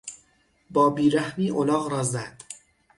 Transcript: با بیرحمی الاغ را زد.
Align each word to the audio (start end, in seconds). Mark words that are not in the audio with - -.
با 0.69 0.89
بیرحمی 0.89 1.51
الاغ 1.51 1.89
را 1.91 2.03
زد. 2.03 2.41